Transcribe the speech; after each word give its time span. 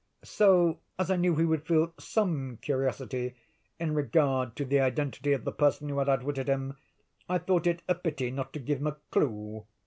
So, 0.23 0.79
as 0.97 1.11
I 1.11 1.15
knew 1.15 1.35
he 1.35 1.45
would 1.45 1.67
feel 1.67 1.93
some 1.99 2.57
curiosity 2.59 3.35
in 3.79 3.93
regard 3.93 4.55
to 4.55 4.65
the 4.65 4.79
identity 4.79 5.31
of 5.31 5.43
the 5.43 5.51
person 5.51 5.89
who 5.89 5.99
had 5.99 6.09
outwitted 6.09 6.47
him, 6.49 6.75
I 7.29 7.37
thought 7.37 7.67
it 7.67 7.83
a 7.87 7.93
pity 7.93 8.31
not 8.31 8.51
to 8.53 8.59
give 8.59 8.79
him 8.79 8.87
a 8.87 8.97
clue. 9.11 9.63